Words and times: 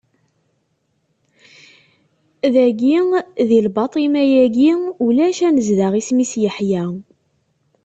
Dagi, 2.53 2.97
di 3.47 3.59
labaṭima-agi 3.65 4.71
ulac 5.05 5.39
anezdaɣ 5.47 5.93
isem-is 6.01 6.33
Yeḥya. 6.43 6.85